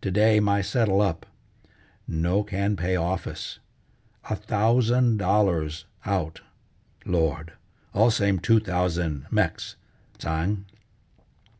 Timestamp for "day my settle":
0.10-1.00